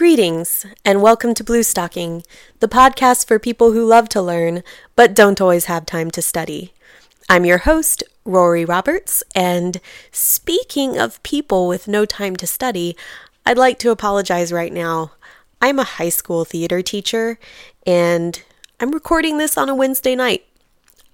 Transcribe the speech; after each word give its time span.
Greetings, 0.00 0.64
and 0.82 1.02
welcome 1.02 1.34
to 1.34 1.44
Blue 1.44 1.62
Stocking, 1.62 2.22
the 2.60 2.68
podcast 2.68 3.28
for 3.28 3.38
people 3.38 3.72
who 3.72 3.84
love 3.84 4.08
to 4.08 4.22
learn 4.22 4.62
but 4.96 5.12
don't 5.12 5.42
always 5.42 5.66
have 5.66 5.84
time 5.84 6.10
to 6.12 6.22
study. 6.22 6.72
I'm 7.28 7.44
your 7.44 7.58
host, 7.58 8.02
Rory 8.24 8.64
Roberts, 8.64 9.22
and 9.34 9.78
speaking 10.10 10.96
of 10.96 11.22
people 11.22 11.68
with 11.68 11.86
no 11.86 12.06
time 12.06 12.34
to 12.36 12.46
study, 12.46 12.96
I'd 13.44 13.58
like 13.58 13.78
to 13.80 13.90
apologize 13.90 14.54
right 14.54 14.72
now. 14.72 15.12
I'm 15.60 15.78
a 15.78 15.84
high 15.84 16.08
school 16.08 16.46
theater 16.46 16.80
teacher, 16.80 17.38
and 17.86 18.42
I'm 18.80 18.92
recording 18.92 19.36
this 19.36 19.58
on 19.58 19.68
a 19.68 19.74
Wednesday 19.74 20.16
night. 20.16 20.46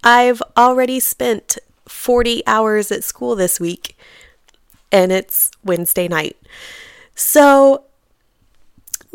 I've 0.04 0.40
already 0.56 1.00
spent 1.00 1.58
40 1.88 2.46
hours 2.46 2.92
at 2.92 3.02
school 3.02 3.34
this 3.34 3.58
week, 3.58 3.98
and 4.92 5.10
it's 5.10 5.50
Wednesday 5.64 6.06
night. 6.06 6.36
So, 7.16 7.85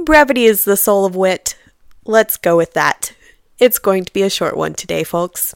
brevity 0.06 0.46
is 0.46 0.66
the 0.66 0.78
soul 0.78 1.06
of 1.06 1.16
wit. 1.16 1.58
Let's 2.06 2.38
go 2.38 2.58
with 2.58 2.74
that. 2.74 3.14
It's 3.60 3.80
going 3.80 4.06
to 4.06 4.14
be 4.14 4.24
a 4.24 4.30
short 4.30 4.58
one 4.58 4.74
today, 4.74 5.04
folks. 5.04 5.56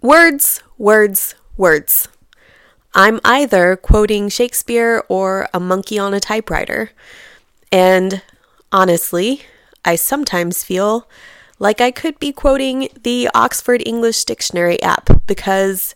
Words, 0.00 0.62
words, 0.78 1.34
words. 1.56 2.08
I'm 2.94 3.20
either 3.24 3.76
quoting 3.76 4.28
Shakespeare 4.28 5.02
or 5.08 5.48
a 5.54 5.60
monkey 5.60 5.98
on 5.98 6.12
a 6.12 6.20
typewriter. 6.20 6.90
And 7.70 8.22
honestly, 8.70 9.42
I 9.84 9.96
sometimes 9.96 10.64
feel 10.64 11.08
like 11.58 11.80
I 11.80 11.90
could 11.90 12.18
be 12.18 12.32
quoting 12.32 12.88
the 13.02 13.30
Oxford 13.34 13.82
English 13.86 14.24
Dictionary 14.24 14.82
app 14.82 15.08
because 15.26 15.94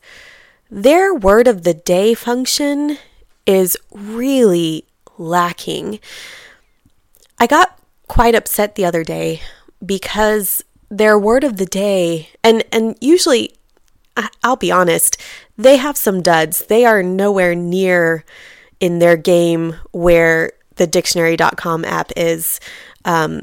their 0.70 1.14
word 1.14 1.48
of 1.48 1.64
the 1.64 1.74
day 1.74 2.14
function 2.14 2.98
is 3.46 3.76
really 3.92 4.84
lacking. 5.18 6.00
I 7.38 7.46
got 7.46 7.78
quite 8.08 8.34
upset 8.34 8.74
the 8.74 8.84
other 8.84 9.04
day 9.04 9.40
because 9.84 10.62
their 10.88 11.18
word 11.18 11.44
of 11.44 11.56
the 11.56 11.66
day 11.66 12.30
and 12.42 12.64
and 12.72 12.96
usually 13.00 13.52
I'll 14.42 14.56
be 14.56 14.72
honest, 14.72 15.20
they 15.58 15.76
have 15.76 15.96
some 15.96 16.22
duds. 16.22 16.66
They 16.66 16.84
are 16.84 17.02
nowhere 17.02 17.54
near 17.54 18.24
in 18.80 18.98
their 18.98 19.16
game 19.16 19.76
where 19.92 20.52
the 20.76 20.86
dictionary.com 20.86 21.84
app 21.84 22.12
is. 22.16 22.60
Um, 23.04 23.42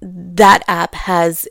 that 0.00 0.62
app 0.66 0.94
has 0.94 1.48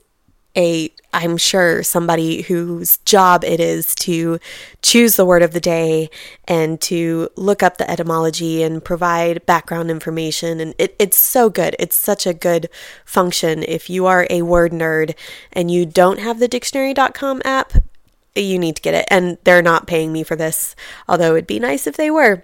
a 0.55 0.91
I'm 1.13 1.37
sure 1.37 1.83
somebody 1.83 2.41
whose 2.41 2.97
job 2.97 3.43
it 3.43 3.59
is 3.59 3.93
to 3.95 4.39
choose 4.81 5.15
the 5.15 5.25
word 5.25 5.43
of 5.43 5.53
the 5.53 5.59
day 5.59 6.09
and 6.47 6.81
to 6.81 7.29
look 7.35 7.61
up 7.61 7.77
the 7.77 7.89
etymology 7.89 8.63
and 8.63 8.83
provide 8.83 9.45
background 9.45 9.91
information. 9.91 10.59
And 10.59 10.73
it, 10.79 10.95
it's 10.97 11.17
so 11.17 11.51
good. 11.51 11.75
It's 11.77 11.95
such 11.95 12.25
a 12.25 12.33
good 12.33 12.67
function. 13.05 13.61
If 13.61 13.91
you 13.91 14.07
are 14.07 14.25
a 14.31 14.41
word 14.41 14.71
nerd 14.71 15.13
and 15.51 15.69
you 15.69 15.85
don't 15.85 16.19
have 16.19 16.39
the 16.39 16.47
dictionary.com 16.47 17.43
app, 17.45 17.73
you 18.35 18.57
need 18.57 18.75
to 18.77 18.81
get 18.81 18.95
it. 18.95 19.05
And 19.11 19.37
they're 19.43 19.61
not 19.61 19.85
paying 19.85 20.11
me 20.11 20.23
for 20.23 20.35
this, 20.35 20.75
although 21.07 21.33
it'd 21.33 21.45
be 21.45 21.59
nice 21.59 21.85
if 21.85 21.95
they 21.95 22.09
were. 22.09 22.43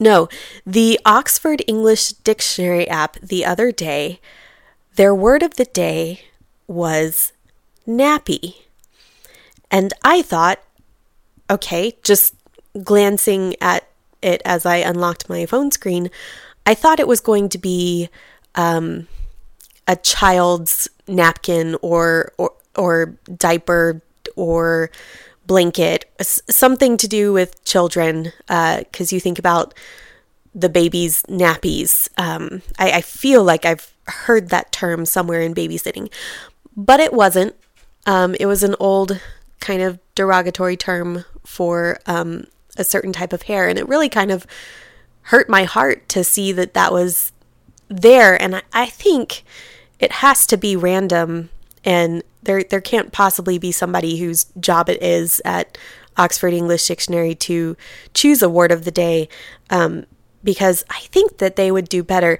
No, 0.00 0.28
the 0.66 0.98
Oxford 1.04 1.62
English 1.68 2.08
Dictionary 2.12 2.88
app 2.88 3.20
the 3.20 3.44
other 3.44 3.70
day, 3.70 4.20
their 4.96 5.14
word 5.14 5.44
of 5.44 5.54
the 5.54 5.64
day 5.64 6.22
was 6.68 7.32
nappy. 7.86 8.54
And 9.70 9.92
I 10.04 10.22
thought, 10.22 10.60
okay, 11.50 11.96
just 12.04 12.34
glancing 12.84 13.56
at 13.60 13.88
it 14.22 14.40
as 14.44 14.64
I 14.64 14.76
unlocked 14.76 15.28
my 15.28 15.46
phone 15.46 15.70
screen, 15.70 16.10
I 16.64 16.74
thought 16.74 17.00
it 17.00 17.08
was 17.08 17.20
going 17.20 17.48
to 17.48 17.58
be 17.58 18.08
um, 18.54 19.08
a 19.86 19.96
child's 19.96 20.88
napkin 21.06 21.76
or 21.82 22.32
or, 22.36 22.52
or 22.76 23.16
diaper 23.36 24.02
or 24.36 24.90
blanket, 25.46 26.04
something 26.20 26.98
to 26.98 27.08
do 27.08 27.32
with 27.32 27.64
children, 27.64 28.32
because 28.46 29.12
uh, 29.12 29.14
you 29.14 29.18
think 29.18 29.38
about 29.38 29.72
the 30.54 30.68
baby's 30.68 31.22
nappies. 31.22 32.08
Um, 32.18 32.60
I, 32.78 32.90
I 32.92 33.00
feel 33.00 33.42
like 33.42 33.64
I've 33.64 33.92
heard 34.06 34.50
that 34.50 34.72
term 34.72 35.06
somewhere 35.06 35.40
in 35.40 35.54
babysitting, 35.54 36.10
but 36.78 37.00
it 37.00 37.12
wasn't. 37.12 37.56
Um, 38.06 38.36
it 38.38 38.46
was 38.46 38.62
an 38.62 38.76
old 38.78 39.20
kind 39.60 39.82
of 39.82 39.98
derogatory 40.14 40.76
term 40.76 41.24
for 41.44 41.98
um, 42.06 42.46
a 42.76 42.84
certain 42.84 43.12
type 43.12 43.32
of 43.32 43.42
hair, 43.42 43.68
and 43.68 43.78
it 43.78 43.88
really 43.88 44.08
kind 44.08 44.30
of 44.30 44.46
hurt 45.22 45.50
my 45.50 45.64
heart 45.64 46.08
to 46.10 46.24
see 46.24 46.52
that 46.52 46.72
that 46.72 46.92
was 46.92 47.32
there. 47.88 48.40
And 48.40 48.56
I, 48.56 48.62
I 48.72 48.86
think 48.86 49.42
it 49.98 50.12
has 50.12 50.46
to 50.46 50.56
be 50.56 50.76
random, 50.76 51.50
and 51.84 52.22
there 52.44 52.62
there 52.62 52.80
can't 52.80 53.12
possibly 53.12 53.58
be 53.58 53.72
somebody 53.72 54.18
whose 54.18 54.46
job 54.60 54.88
it 54.88 55.02
is 55.02 55.42
at 55.44 55.76
Oxford 56.16 56.54
English 56.54 56.86
Dictionary 56.86 57.34
to 57.34 57.76
choose 58.14 58.40
a 58.40 58.48
word 58.48 58.70
of 58.70 58.84
the 58.84 58.92
day, 58.92 59.28
um, 59.68 60.06
because 60.44 60.84
I 60.88 61.00
think 61.00 61.38
that 61.38 61.56
they 61.56 61.72
would 61.72 61.88
do 61.88 62.04
better. 62.04 62.38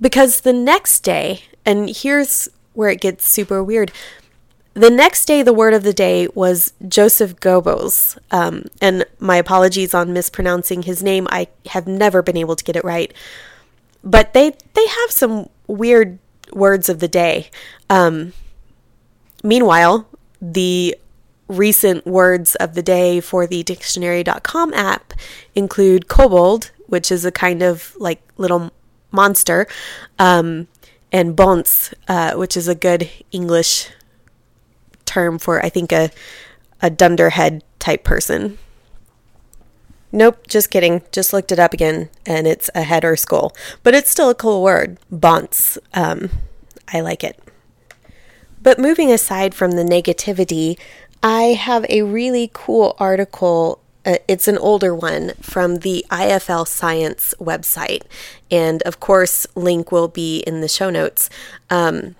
Because 0.00 0.40
the 0.40 0.52
next 0.54 1.00
day, 1.00 1.44
and 1.66 1.88
here's 1.88 2.48
where 2.74 2.90
it 2.90 3.00
gets 3.00 3.26
super 3.26 3.62
weird. 3.62 3.90
The 4.74 4.90
next 4.90 5.26
day, 5.26 5.42
the 5.42 5.52
word 5.52 5.72
of 5.72 5.84
the 5.84 5.92
day 5.92 6.26
was 6.34 6.72
Joseph 6.86 7.36
Goebbels. 7.36 8.18
Um, 8.32 8.64
and 8.82 9.04
my 9.20 9.36
apologies 9.36 9.94
on 9.94 10.12
mispronouncing 10.12 10.82
his 10.82 11.02
name. 11.02 11.28
I 11.30 11.46
have 11.66 11.86
never 11.86 12.22
been 12.22 12.36
able 12.36 12.56
to 12.56 12.64
get 12.64 12.74
it 12.74 12.84
right. 12.84 13.14
But 14.02 14.34
they, 14.34 14.50
they 14.74 14.86
have 14.86 15.10
some 15.10 15.48
weird 15.68 16.18
words 16.52 16.88
of 16.88 16.98
the 16.98 17.08
day. 17.08 17.50
Um, 17.88 18.32
meanwhile, 19.44 20.08
the 20.42 20.96
recent 21.46 22.06
words 22.06 22.54
of 22.56 22.74
the 22.74 22.82
day 22.82 23.20
for 23.20 23.46
the 23.46 23.62
dictionary.com 23.62 24.74
app 24.74 25.12
include 25.54 26.08
kobold, 26.08 26.70
which 26.86 27.12
is 27.12 27.24
a 27.24 27.32
kind 27.32 27.62
of 27.62 27.94
like 27.98 28.20
little 28.36 28.72
monster, 29.10 29.66
um, 30.18 30.66
and 31.14 31.36
bonze, 31.36 31.94
uh, 32.08 32.34
which 32.34 32.56
is 32.56 32.66
a 32.66 32.74
good 32.74 33.08
English 33.30 33.88
term 35.04 35.38
for, 35.38 35.64
I 35.64 35.68
think, 35.68 35.92
a, 35.92 36.10
a 36.82 36.90
dunderhead 36.90 37.62
type 37.78 38.02
person. 38.02 38.58
Nope, 40.10 40.48
just 40.48 40.72
kidding. 40.72 41.02
Just 41.12 41.32
looked 41.32 41.52
it 41.52 41.60
up 41.60 41.72
again, 41.72 42.10
and 42.26 42.48
it's 42.48 42.68
a 42.74 42.82
head 42.82 43.04
or 43.04 43.14
skull. 43.14 43.52
But 43.84 43.94
it's 43.94 44.10
still 44.10 44.28
a 44.28 44.34
cool 44.34 44.60
word. 44.60 44.98
Bonze. 45.08 45.78
Um, 45.94 46.30
I 46.92 47.00
like 47.00 47.22
it. 47.22 47.38
But 48.60 48.80
moving 48.80 49.12
aside 49.12 49.54
from 49.54 49.72
the 49.72 49.84
negativity, 49.84 50.76
I 51.22 51.54
have 51.54 51.86
a 51.88 52.02
really 52.02 52.50
cool 52.52 52.96
article 52.98 53.80
it's 54.04 54.48
an 54.48 54.58
older 54.58 54.94
one 54.94 55.32
from 55.40 55.78
the 55.78 56.04
IFL 56.10 56.66
Science 56.66 57.34
website. 57.40 58.02
And 58.50 58.82
of 58.82 59.00
course, 59.00 59.46
link 59.54 59.90
will 59.90 60.08
be 60.08 60.40
in 60.40 60.60
the 60.60 60.68
show 60.68 60.90
notes 60.90 61.30
um, 61.70 62.14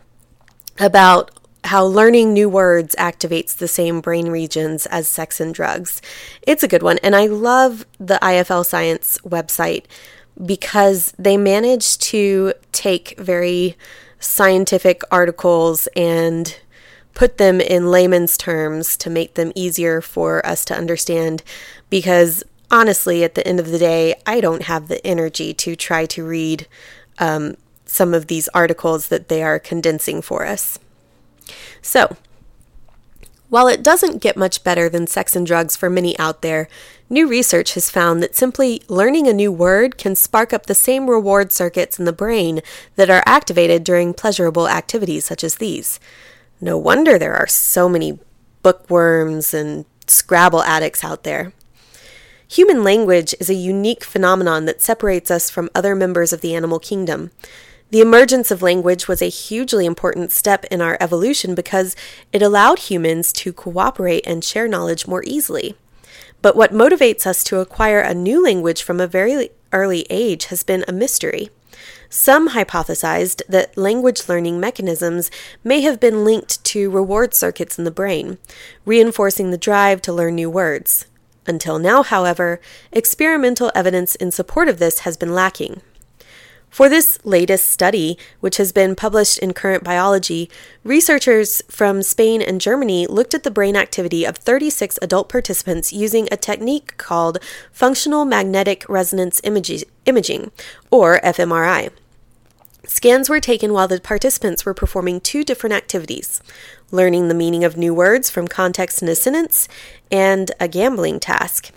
about 0.79 1.31
how 1.65 1.85
learning 1.85 2.33
new 2.33 2.49
words 2.49 2.95
activates 2.99 3.57
the 3.57 3.69
same 3.69 4.01
brain 4.01 4.29
regions 4.29 4.87
as 4.87 5.09
sex 5.09 5.41
and 5.41 5.55
drugs. 5.55 6.03
It's 6.43 6.63
a 6.63 6.69
good 6.69 6.83
one. 6.83 6.99
And 7.03 7.17
I 7.17 7.27
love 7.27 7.87
the 7.99 8.19
IFL 8.21 8.67
Science 8.67 9.19
website 9.25 9.85
because 10.45 11.15
they 11.19 11.37
manage 11.37 11.99
to 11.99 12.53
take 12.73 13.19
very 13.19 13.77
scientific 14.19 15.03
articles 15.11 15.87
and 15.97 16.59
put 17.15 17.39
them 17.39 17.61
in 17.61 17.91
layman's 17.91 18.37
terms 18.37 18.97
to 18.99 19.09
make 19.09 19.35
them 19.35 19.53
easier 19.55 20.01
for 20.01 20.45
us 20.45 20.65
to 20.65 20.77
understand 20.77 21.43
because 21.89 22.45
honestly, 22.71 23.23
at 23.23 23.35
the 23.35 23.47
end 23.47 23.61
of 23.61 23.69
the 23.69 23.79
day, 23.79 24.15
I 24.27 24.41
don't 24.41 24.63
have 24.63 24.89
the 24.89 25.05
energy 25.07 25.55
to 25.55 25.77
try 25.77 26.07
to 26.07 26.27
read 26.27 26.67
um, 27.19 27.57
some 27.87 28.13
of 28.13 28.27
these 28.27 28.49
articles 28.49 29.09
that 29.09 29.29
they 29.29 29.43
are 29.43 29.59
condensing 29.59 30.21
for 30.21 30.45
us. 30.45 30.79
So, 31.81 32.17
while 33.49 33.69
it 33.69 33.85
doesn't 33.85 34.23
get 34.23 34.37
much 34.37 34.65
better 34.65 34.89
than 34.89 35.07
sex 35.07 35.37
and 35.37 35.47
drugs 35.47 35.77
for 35.77 35.89
many 35.89 36.19
out 36.19 36.43
there, 36.43 36.67
new 37.09 37.29
research 37.29 37.75
has 37.75 37.91
found 37.91 38.21
that 38.21 38.35
simply 38.35 38.83
learning 38.89 39.29
a 39.29 39.33
new 39.33 39.53
word 39.53 39.97
can 39.97 40.17
spark 40.17 40.53
up 40.53 40.67
the 40.67 40.75
same 40.75 41.09
reward 41.09 41.53
circuits 41.53 41.99
in 41.99 42.05
the 42.05 42.13
brain 42.13 42.61
that 42.97 43.11
are 43.11 43.23
activated 43.27 43.85
during 43.85 44.13
pleasurable 44.15 44.67
activities 44.67 45.25
such 45.25 45.45
as 45.45 45.57
these. 45.57 46.01
No 46.65 46.79
wonder 46.79 47.19
there 47.19 47.35
are 47.35 47.47
so 47.47 47.91
many 47.91 48.19
bookworms 48.63 49.53
and 49.53 49.85
Scrabble 50.07 50.63
addicts 50.63 51.05
out 51.05 51.23
there. 51.23 51.53
Human 52.49 52.83
language 52.83 53.35
is 53.39 53.51
a 53.51 53.55
unique 53.55 54.03
phenomenon 54.03 54.65
that 54.65 54.81
separates 54.81 55.31
us 55.31 55.51
from 55.51 55.69
other 55.75 55.95
members 55.95 56.33
of 56.33 56.41
the 56.41 56.55
animal 56.55 56.79
kingdom. 56.79 57.33
The 57.91 58.01
emergence 58.01 58.51
of 58.51 58.63
language 58.63 59.09
was 59.09 59.21
a 59.21 59.29
hugely 59.29 59.85
important 59.85 60.33
step 60.33 60.65
in 60.71 60.81
our 60.81 60.97
evolution 61.01 61.55
because 61.55 61.95
it 62.33 62.41
allowed 62.41 62.79
humans 62.79 63.31
to 63.35 63.53
cooperate 63.53 64.27
and 64.27 64.43
share 64.43 64.67
knowledge 64.67 65.07
more 65.07 65.23
easily. 65.27 65.77
But 66.41 66.57
what 66.57 66.73
motivates 66.73 67.27
us 67.27 67.45
to 67.45 67.61
acquire 67.61 68.01
a 68.01 68.15
new 68.15 68.43
language 68.43 68.83
from 68.83 69.01
a 69.01 69.07
very 69.07 69.51
early 69.71 70.07
age 70.09 70.47
has 70.47 70.63
been 70.63 70.83
a 70.89 70.93
mystery. 70.93 71.51
Some 72.17 72.51
hypothesized 72.51 73.43
that 73.49 73.77
language 73.77 74.29
learning 74.29 74.61
mechanisms 74.61 75.33
may 75.65 75.81
have 75.81 75.99
been 75.99 76.25
linked 76.25 76.63
to 76.67 76.89
reward 76.89 77.35
circuits 77.35 77.77
in 77.77 77.83
the 77.83 77.91
brain, 77.91 78.39
reinforcing 78.85 79.51
the 79.51 79.59
drive 79.59 80.01
to 80.03 80.13
learn 80.13 80.37
new 80.37 80.49
words. 80.49 81.07
Until 81.45 81.81
now, 81.81 82.05
however, 82.05 82.61
experimental 82.93 83.73
evidence 83.75 84.15
in 84.15 84.31
support 84.31 84.69
of 84.69 84.79
this 84.79 85.01
has 85.01 85.17
been 85.17 85.35
lacking. 85.35 85.83
For 86.71 86.89
this 86.89 87.19
latest 87.25 87.69
study, 87.69 88.17
which 88.39 88.59
has 88.59 88.71
been 88.71 88.95
published 88.95 89.41
in 89.41 89.53
Current 89.53 89.83
Biology, 89.83 90.49
researchers 90.85 91.63
from 91.69 92.01
Spain 92.01 92.41
and 92.41 92.61
Germany 92.61 93.09
looked 93.09 93.35
at 93.35 93.43
the 93.43 93.51
brain 93.51 93.75
activity 93.75 94.25
of 94.25 94.37
36 94.37 95.01
adult 95.03 95.29
participants 95.29 95.93
using 95.93 96.29
a 96.31 96.37
technique 96.37 96.97
called 96.97 97.39
functional 97.73 98.25
magnetic 98.25 98.89
resonance 98.89 99.41
imaging, 99.45 100.53
or 100.93 101.19
fMRI. 101.19 101.91
Scans 102.87 103.29
were 103.29 103.41
taken 103.41 103.73
while 103.73 103.89
the 103.89 104.01
participants 104.01 104.65
were 104.65 104.75
performing 104.75 105.21
two 105.21 105.45
different 105.45 105.75
activities 105.75 106.43
learning 106.91 107.29
the 107.29 107.35
meaning 107.35 107.65
of 107.65 107.77
new 107.77 107.93
words 107.93 108.31
from 108.31 108.47
context 108.47 109.03
in 109.03 109.09
a 109.09 109.15
sentence 109.15 109.69
and 110.11 110.53
a 110.61 110.69
gambling 110.69 111.19
task. 111.19 111.71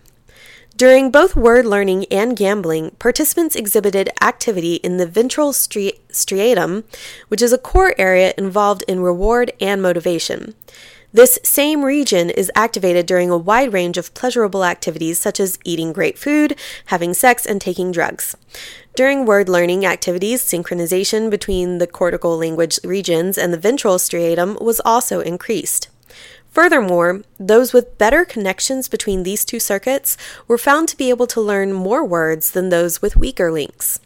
During 0.75 1.09
both 1.09 1.35
word 1.35 1.65
learning 1.65 2.05
and 2.11 2.37
gambling, 2.37 2.91
participants 2.99 3.55
exhibited 3.55 4.11
activity 4.21 4.75
in 4.75 4.97
the 4.97 5.07
ventral 5.07 5.51
stri- 5.51 5.97
striatum, 6.11 6.83
which 7.29 7.41
is 7.41 7.51
a 7.51 7.57
core 7.57 7.95
area 7.97 8.31
involved 8.37 8.83
in 8.87 8.99
reward 8.99 9.51
and 9.59 9.81
motivation. 9.81 10.53
This 11.17 11.39
same 11.41 11.83
region 11.83 12.29
is 12.29 12.51
activated 12.53 13.07
during 13.07 13.31
a 13.31 13.37
wide 13.39 13.73
range 13.73 13.97
of 13.97 14.13
pleasurable 14.13 14.63
activities 14.63 15.19
such 15.19 15.39
as 15.39 15.57
eating 15.63 15.91
great 15.91 16.15
food, 16.15 16.55
having 16.93 17.15
sex, 17.15 17.43
and 17.43 17.59
taking 17.59 17.91
drugs. 17.91 18.37
During 18.95 19.25
word 19.25 19.49
learning 19.49 19.83
activities, 19.83 20.43
synchronization 20.43 21.31
between 21.31 21.79
the 21.79 21.87
cortical 21.87 22.37
language 22.37 22.79
regions 22.83 23.35
and 23.35 23.51
the 23.51 23.57
ventral 23.57 23.95
striatum 23.95 24.61
was 24.61 24.79
also 24.85 25.19
increased. 25.19 25.87
Furthermore, 26.51 27.23
those 27.39 27.73
with 27.73 27.97
better 27.97 28.23
connections 28.23 28.87
between 28.87 29.23
these 29.23 29.43
two 29.43 29.59
circuits 29.59 30.17
were 30.47 30.55
found 30.55 30.87
to 30.89 30.97
be 30.97 31.09
able 31.09 31.25
to 31.25 31.41
learn 31.41 31.73
more 31.73 32.05
words 32.05 32.51
than 32.51 32.69
those 32.69 33.01
with 33.01 33.17
weaker 33.17 33.51
links. 33.51 33.99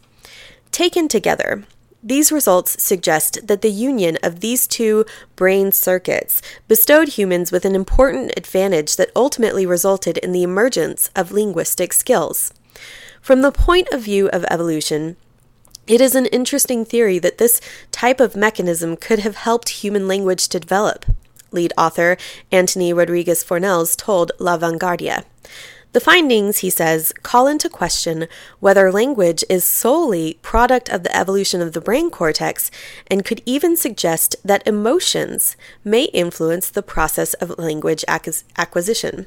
Taken 0.70 1.08
together, 1.08 1.64
these 2.02 2.32
results 2.32 2.82
suggest 2.82 3.46
that 3.46 3.62
the 3.62 3.70
union 3.70 4.18
of 4.22 4.40
these 4.40 4.66
two 4.66 5.04
brain 5.36 5.70
circuits 5.70 6.42
bestowed 6.66 7.10
humans 7.10 7.52
with 7.52 7.64
an 7.64 7.74
important 7.74 8.32
advantage 8.36 8.96
that 8.96 9.12
ultimately 9.14 9.64
resulted 9.64 10.18
in 10.18 10.32
the 10.32 10.42
emergence 10.42 11.10
of 11.14 11.30
linguistic 11.30 11.92
skills. 11.92 12.52
From 13.20 13.42
the 13.42 13.52
point 13.52 13.88
of 13.92 14.02
view 14.02 14.28
of 14.30 14.44
evolution, 14.50 15.16
it 15.86 16.00
is 16.00 16.14
an 16.14 16.26
interesting 16.26 16.84
theory 16.84 17.18
that 17.20 17.38
this 17.38 17.60
type 17.92 18.20
of 18.20 18.36
mechanism 18.36 18.96
could 18.96 19.20
have 19.20 19.36
helped 19.36 19.68
human 19.68 20.08
language 20.08 20.48
to 20.48 20.60
develop 20.60 21.06
lead 21.52 21.72
author 21.76 22.16
Antoni 22.50 22.94
Rodriguez 22.94 23.44
Fornells 23.44 23.96
told 23.96 24.32
La 24.38 24.58
Vanguardia. 24.58 25.24
The 25.92 26.00
findings, 26.00 26.58
he 26.58 26.70
says, 26.70 27.12
call 27.22 27.46
into 27.46 27.68
question 27.68 28.26
whether 28.60 28.90
language 28.90 29.44
is 29.50 29.62
solely 29.62 30.38
product 30.40 30.88
of 30.88 31.02
the 31.02 31.14
evolution 31.14 31.60
of 31.60 31.74
the 31.74 31.82
brain 31.82 32.10
cortex 32.10 32.70
and 33.08 33.26
could 33.26 33.42
even 33.44 33.76
suggest 33.76 34.36
that 34.42 34.66
emotions 34.66 35.54
may 35.84 36.04
influence 36.04 36.70
the 36.70 36.82
process 36.82 37.34
of 37.34 37.58
language 37.58 38.04
acquisition. 38.08 39.26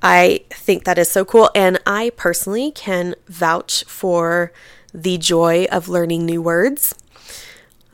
I 0.00 0.40
think 0.50 0.84
that 0.84 0.96
is 0.96 1.10
so 1.10 1.24
cool 1.24 1.50
and 1.54 1.78
I 1.86 2.12
personally 2.16 2.70
can 2.70 3.14
vouch 3.26 3.84
for 3.84 4.52
the 4.94 5.18
joy 5.18 5.66
of 5.70 5.88
learning 5.88 6.24
new 6.24 6.40
words. 6.40 6.94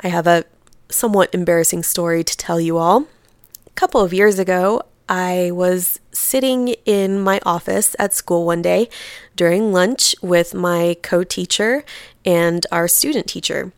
I 0.00 0.09
have 0.09 0.29
a 0.29 0.44
somewhat 0.91 1.35
embarrassing 1.35 1.82
story 1.82 2.23
to 2.23 2.37
tell 2.37 2.61
you 2.61 2.79
all 2.79 3.06
A 3.67 3.70
couple 3.70 4.00
of 4.00 4.12
years 4.12 4.38
ago, 4.38 4.82
I 5.09 5.51
was 5.53 6.01
sitting 6.12 6.69
in 6.85 7.21
my 7.21 7.41
office 7.45 7.95
at 7.99 8.15
school 8.15 8.47
one 8.47 8.62
day 8.62 8.89
during 9.37 9.73
lunch 9.73 10.15
with 10.23 10.55
my 10.55 10.97
co 11.03 11.25
teacher 11.25 11.85
and 12.25 12.67
our 12.73 12.89
student 12.89 13.27
teacher. 13.27 13.73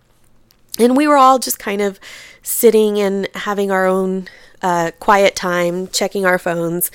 And 0.78 0.96
we 0.96 1.08
were 1.08 1.16
all 1.16 1.38
just 1.38 1.58
kind 1.58 1.80
of 1.80 1.98
sitting 2.42 3.00
and 3.00 3.28
having 3.34 3.70
our 3.70 3.86
own 3.86 4.28
uh, 4.62 4.92
quiet 5.00 5.34
time, 5.34 5.88
checking 5.88 6.24
our 6.26 6.38
phones 6.38 6.90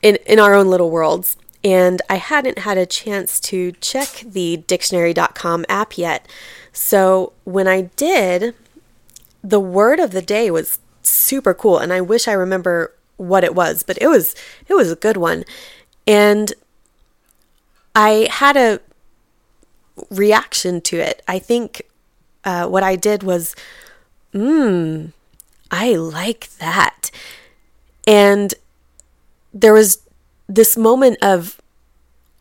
in, 0.00 0.16
in 0.26 0.38
our 0.38 0.54
own 0.54 0.68
little 0.68 0.90
worlds. 0.90 1.36
And 1.64 2.00
I 2.08 2.16
hadn't 2.16 2.60
had 2.60 2.78
a 2.78 2.86
chance 2.86 3.40
to 3.40 3.72
check 3.72 4.22
the 4.24 4.58
dictionary.com 4.58 5.66
app 5.68 5.98
yet. 5.98 6.26
So 6.72 7.32
when 7.44 7.66
I 7.66 7.82
did, 7.96 8.54
the 9.42 9.60
word 9.60 9.98
of 9.98 10.12
the 10.12 10.22
day 10.22 10.50
was 10.50 10.78
super 11.02 11.54
cool 11.54 11.78
and 11.78 11.92
I 11.92 12.00
wish 12.00 12.28
I 12.28 12.32
remember 12.32 12.92
what 13.18 13.44
it 13.44 13.54
was, 13.54 13.82
but 13.82 13.98
it 14.00 14.08
was 14.08 14.34
it 14.66 14.74
was 14.74 14.90
a 14.90 14.96
good 14.96 15.18
one. 15.18 15.44
And 16.06 16.54
I 17.94 18.28
had 18.30 18.56
a 18.56 18.80
reaction 20.10 20.80
to 20.82 20.96
it. 20.96 21.22
I 21.28 21.38
think 21.38 21.82
uh, 22.44 22.66
what 22.66 22.82
I 22.82 22.96
did 22.96 23.22
was, 23.22 23.54
mmm, 24.32 25.12
I 25.70 25.94
like 25.94 26.48
that. 26.58 27.10
And 28.06 28.54
there 29.52 29.72
was 29.72 29.98
this 30.46 30.76
moment 30.76 31.18
of 31.20 31.60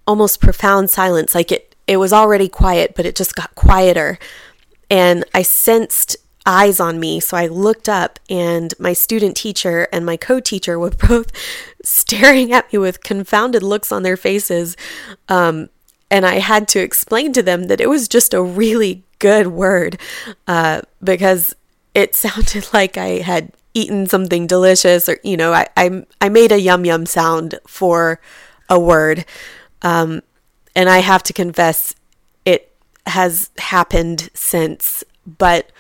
almost 0.06 0.39
profound 0.39 0.89
silence. 0.89 1.35
Like 1.35 1.51
it, 1.51 1.75
it 1.88 1.97
was 1.97 2.13
already 2.13 2.47
quiet, 2.47 2.94
but 2.95 3.06
it 3.06 3.15
just 3.15 3.35
got 3.35 3.53
quieter. 3.56 4.18
And 4.89 5.25
I 5.33 5.41
sensed 5.41 6.15
eyes 6.48 6.80
on 6.80 7.00
me. 7.00 7.20
So 7.20 7.38
I 7.38 7.48
looked 7.48 7.90
up, 7.90 8.18
and 8.30 8.74
my 8.80 8.94
student 8.94 9.36
teacher 9.36 9.88
and 9.92 10.06
my 10.06 10.18
co 10.18 10.40
teacher 10.40 10.80
were 10.80 10.90
both 11.08 11.32
staring 11.84 12.52
at 12.54 12.72
me 12.72 12.80
with 12.80 13.04
confounded 13.04 13.62
looks 13.62 13.92
on 13.92 14.02
their 14.02 14.18
faces. 14.18 14.76
Um, 15.30 15.70
and 16.10 16.26
I 16.26 16.40
had 16.40 16.68
to 16.70 16.80
explain 16.80 17.34
to 17.34 17.44
them 17.44 17.66
that 17.66 17.82
it 17.82 17.90
was 17.90 18.08
just 18.08 18.34
a 18.34 18.42
really 18.42 19.04
good 19.20 19.48
word 19.48 20.00
uh, 20.48 20.82
because 21.04 21.54
it 21.94 22.16
sounded 22.24 22.70
like 22.74 22.98
I 22.98 23.20
had 23.20 23.52
eaten 23.74 24.08
something 24.08 24.48
delicious, 24.48 25.08
or, 25.08 25.20
you 25.24 25.38
know, 25.38 25.54
I, 25.54 25.68
I, 25.76 26.06
I 26.20 26.30
made 26.30 26.52
a 26.52 26.60
yum 26.60 26.86
yum 26.86 27.06
sound 27.06 27.60
for 27.68 28.20
a 28.70 28.80
word. 28.80 29.26
Um, 29.84 30.24
and 30.76 30.90
I 30.90 31.00
have 31.00 31.24
to 31.24 31.34
confess, 31.34 31.94
it 32.46 32.72
has 33.06 33.52
happened 33.58 34.30
since, 34.34 35.04
but 35.26 35.72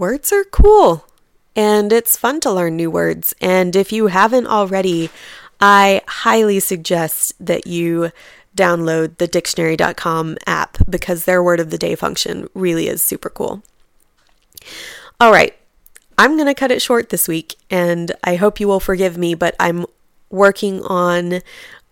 words 0.00 0.32
are 0.32 0.44
cool 0.44 1.06
and 1.54 1.92
it's 1.92 2.16
fun 2.16 2.40
to 2.40 2.50
learn 2.50 2.74
new 2.74 2.90
words. 2.90 3.34
And 3.40 3.76
if 3.76 3.92
you 3.92 4.06
haven't 4.06 4.46
already, 4.46 5.10
I 5.60 6.00
highly 6.08 6.58
suggest 6.58 7.34
that 7.38 7.66
you 7.66 8.10
download 8.56 9.18
the 9.18 9.26
dictionary.com 9.26 10.38
app 10.46 10.78
because 10.88 11.24
their 11.24 11.42
word 11.42 11.60
of 11.60 11.70
the 11.70 11.78
day 11.78 11.94
function 11.94 12.48
really 12.54 12.88
is 12.88 13.02
super 13.02 13.28
cool. 13.28 13.62
All 15.20 15.30
right, 15.30 15.54
I'm 16.16 16.36
going 16.36 16.46
to 16.46 16.54
cut 16.54 16.70
it 16.70 16.82
short 16.82 17.10
this 17.10 17.28
week, 17.28 17.56
and 17.70 18.12
I 18.24 18.36
hope 18.36 18.58
you 18.58 18.68
will 18.68 18.80
forgive 18.80 19.18
me, 19.18 19.34
but 19.34 19.54
I'm 19.60 19.84
working 20.30 20.82
on 20.84 21.40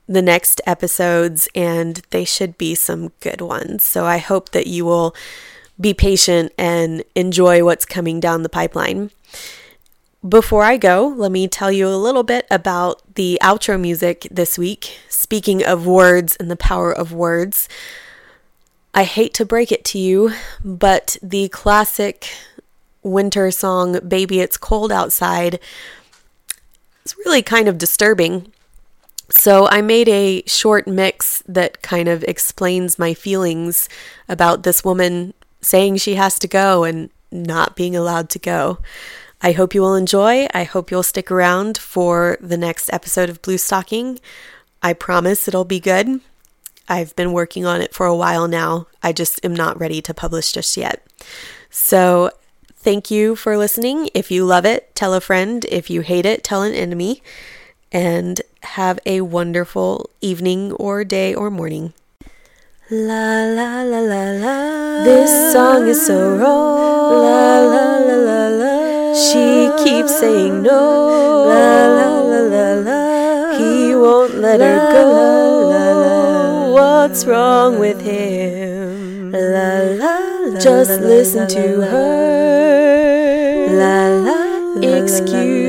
the 0.09 0.23
next 0.23 0.63
episodes, 0.67 1.49
and 1.55 2.01
they 2.11 2.25
should 2.25 2.57
be 2.57 2.75
some 2.75 3.13
good 3.21 3.43
ones. 3.43 3.85
So 3.85 4.07
I 4.07 4.17
hope 4.17 4.51
that 4.51 4.67
you 4.67 4.87
will 4.87 5.15
be 5.81 5.95
patient 5.95 6.53
and 6.59 7.05
enjoy 7.15 7.65
what's 7.65 7.85
coming 7.85 8.21
down 8.21 8.43
the 8.43 8.49
pipeline. 8.49 9.11
Before 10.29 10.65
I 10.65 10.77
go, 10.77 11.07
let 11.07 11.31
me 11.31 11.47
tell 11.47 11.71
you 11.71 11.89
a 11.89 11.95
little 11.95 12.25
bit 12.25 12.47
about 12.51 13.15
the 13.15 13.39
outro 13.41 13.81
music 13.81 14.27
this 14.31 14.59
week. 14.59 14.99
Speaking 15.09 15.65
of 15.65 15.87
words 15.87 16.37
and 16.41 16.51
the 16.51 16.57
power 16.57 16.93
of 16.93 17.13
words, 17.13 17.69
I 18.93 19.05
hate 19.05 19.33
to 19.35 19.45
break 19.45 19.71
it 19.71 19.85
to 19.87 19.99
you, 19.99 20.33
but 20.65 21.17
the 21.23 21.49
classic 21.51 22.29
winter 23.05 23.53
song, 23.53 24.01
Baby 24.09 24.41
It's 24.41 24.57
Cold 24.57 24.91
Outside, 24.91 25.61
is 27.05 27.17
really 27.19 27.43
kind 27.43 27.69
of 27.69 27.79
disturbing. 27.79 28.53
So 29.31 29.69
I 29.69 29.83
made 29.83 30.09
a 30.09 30.43
short 30.47 30.89
mix 30.89 31.43
that 31.47 31.81
kind 31.83 32.09
of 32.09 32.25
explains 32.25 32.99
my 32.99 33.15
feelings 33.15 33.89
about 34.29 34.65
this 34.65 34.83
woman 34.83 35.35
saying 35.61 35.97
she 35.97 36.15
has 36.15 36.39
to 36.39 36.49
go 36.49 36.85
and 36.85 37.11
not 37.31 37.77
being 37.77 37.97
allowed 37.97 38.31
to 38.31 38.39
go. 38.39 38.79
I 39.41 39.53
hope 39.53 39.75
you 39.75 39.83
will 39.83 39.95
enjoy. 39.95 40.49
I 40.53 40.65
hope 40.65 40.91
you'll 40.91 41.03
stick 41.03 41.31
around 41.31 41.79
for 41.79 42.39
the 42.41 42.57
next 42.57 42.93
episode 42.93 43.29
of 43.29 43.43
Blue 43.43 43.59
Stocking. 43.59 44.19
I 44.83 44.93
promise 44.93 45.47
it'll 45.47 45.65
be 45.65 45.81
good. 45.81 46.21
I've 46.89 47.15
been 47.17 47.33
working 47.33 47.65
on 47.65 47.81
it 47.81 47.95
for 47.95 48.07
a 48.07 48.17
while 48.17 48.49
now. 48.49 48.87
I 49.03 49.13
just 49.13 49.45
am 49.45 49.55
not 49.55 49.79
ready 49.79 50.01
to 50.03 50.15
publish 50.15 50.53
just 50.53 50.77
yet. 50.77 51.07
So, 51.71 52.31
thank 52.75 53.11
you 53.11 53.37
for 53.37 53.59
listening. 53.59 54.09
If 54.15 54.31
you 54.31 54.45
love 54.45 54.65
it, 54.65 54.95
tell 54.95 55.13
a 55.13 55.21
friend. 55.21 55.65
If 55.67 55.91
you 55.91 56.01
hate 56.01 56.27
it, 56.27 56.43
tell 56.43 56.63
an 56.63 56.75
enemy. 56.75 57.23
And 57.93 58.41
have 58.63 58.99
a 59.07 59.21
wonderful 59.21 60.11
evening 60.21 60.73
or 60.73 61.05
day 61.05 61.35
or 61.35 61.51
morning. 61.51 61.93
La 62.91 63.45
la 63.45 63.83
la 63.83 64.01
la 64.01 64.33
la. 64.33 65.05
This 65.05 65.53
song 65.53 65.89
is 65.89 66.07
so 66.07 66.39
wrong. 66.39 67.23
La 67.23 67.61
la 67.61 67.99
la 67.99 68.17
la 68.17 68.49
la. 68.49 69.13
She 69.13 69.69
keeps 69.85 70.19
saying 70.19 70.63
no. 70.63 71.45
La 71.49 71.85
la 71.85 72.09
la 72.31 72.41
la 72.49 72.73
la. 72.89 73.59
He 73.59 73.95
won't 73.95 74.37
let 74.37 74.61
her 74.61 74.91
go. 74.91 75.69
La, 75.69 75.93
la, 76.01 76.73
What's 76.73 77.27
wrong 77.27 77.79
with 77.79 78.01
him? 78.01 79.33
La 79.33 79.81
la 80.01 80.55
la. 80.55 80.59
Just 80.59 81.03
listen 81.03 81.47
to 81.47 81.83
her. 81.83 83.67
La 83.69 84.09
la. 84.17 84.39
Excuses. 84.81 85.61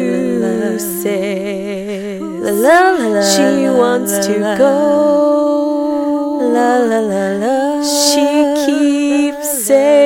La 2.64 2.88
la 2.96 3.08
la. 3.10 3.22
She 3.28 3.68
wants 3.68 4.26
to 4.26 4.56
go. 4.58 5.49
La 6.60 6.78
la 6.78 7.00
la 7.00 7.26
la. 7.42 7.84
She 7.84 8.28
keeps 8.66 9.50
saying 9.66 9.99